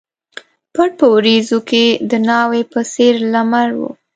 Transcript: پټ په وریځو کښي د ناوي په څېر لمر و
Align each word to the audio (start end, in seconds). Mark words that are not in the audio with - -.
پټ 0.73 0.89
په 0.99 1.05
وریځو 1.15 1.57
کښي 1.69 1.85
د 2.09 2.11
ناوي 2.27 2.61
په 2.71 2.79
څېر 2.93 3.13
لمر 3.33 3.69
و 3.77 3.79